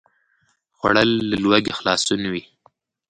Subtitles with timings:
[0.77, 2.43] خوړل له لوږې خلاصون وي